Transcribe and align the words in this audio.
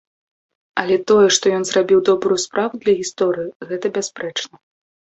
Але 0.83 0.95
тое, 1.11 1.27
што 1.35 1.45
ён 1.57 1.63
зрабіў 1.71 1.99
добрую 2.09 2.39
справу 2.47 2.73
для 2.87 2.93
гісторыі, 3.03 3.49
гэта 3.71 3.95
бясспрэчна. 4.01 4.55